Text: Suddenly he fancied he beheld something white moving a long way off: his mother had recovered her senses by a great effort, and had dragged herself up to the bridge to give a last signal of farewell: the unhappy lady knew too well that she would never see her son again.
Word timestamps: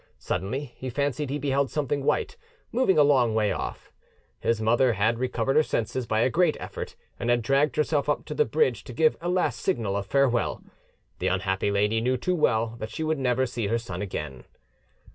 Suddenly 0.17 0.73
he 0.77 0.89
fancied 0.89 1.29
he 1.29 1.37
beheld 1.37 1.69
something 1.69 2.03
white 2.03 2.35
moving 2.71 2.97
a 2.97 3.03
long 3.03 3.35
way 3.35 3.51
off: 3.51 3.91
his 4.39 4.59
mother 4.59 4.93
had 4.93 5.19
recovered 5.19 5.55
her 5.55 5.61
senses 5.61 6.07
by 6.07 6.21
a 6.21 6.29
great 6.31 6.57
effort, 6.59 6.95
and 7.19 7.29
had 7.29 7.43
dragged 7.43 7.75
herself 7.75 8.09
up 8.09 8.25
to 8.25 8.33
the 8.33 8.43
bridge 8.43 8.83
to 8.85 8.93
give 8.93 9.15
a 9.21 9.29
last 9.29 9.59
signal 9.59 9.95
of 9.95 10.07
farewell: 10.07 10.63
the 11.19 11.27
unhappy 11.27 11.69
lady 11.69 12.01
knew 12.01 12.17
too 12.17 12.33
well 12.33 12.77
that 12.79 12.89
she 12.89 13.03
would 13.03 13.19
never 13.19 13.45
see 13.45 13.67
her 13.67 13.77
son 13.77 14.01
again. 14.01 14.45